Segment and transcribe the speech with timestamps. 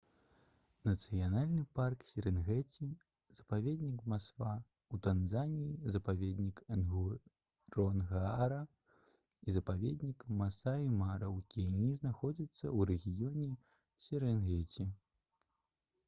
[0.89, 2.87] нацыянальны парк серэнгэці
[3.39, 8.59] запаведнік масва ў танзаніі запаведнік нгоронгара
[9.47, 13.49] і запаведнік масаі мара ў кеніі знаходзяцца ў рэгіёне
[14.09, 14.89] серэнгеці